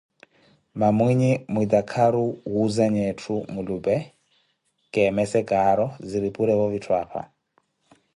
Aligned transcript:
Mamuinyi 0.79 1.31
mwitakaru 1.53 2.25
wuuzanya 2.51 3.01
etthu 3.11 3.35
mwilupee 3.51 4.01
keemese 4.91 5.39
caaro, 5.49 5.87
ziri 6.07 6.29
purevo 6.35 6.65
vitthu 6.73 6.91
apha. 7.03 7.21